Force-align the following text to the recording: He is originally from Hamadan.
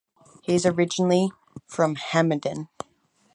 He 0.41 0.55
is 0.55 0.65
originally 0.65 1.29
from 1.67 1.93
Hamadan. 1.95 2.69